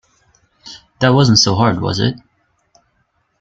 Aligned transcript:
That 0.99 1.09
wasn't 1.13 1.37
so 1.37 1.53
hard, 1.53 1.79
was 1.79 1.99
it? 1.99 2.15